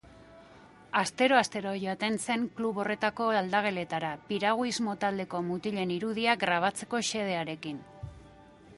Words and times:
Astero-astero 1.01 1.73
joaten 1.83 2.17
zen 2.23 2.47
klub 2.59 2.79
horretako 2.83 3.29
aldageletara, 3.41 4.09
piraguismo 4.31 4.97
taldeko 5.07 5.45
mutilen 5.53 5.95
irudiak 5.99 6.45
grabatzeko 6.47 7.07
xedearekin. 7.13 7.85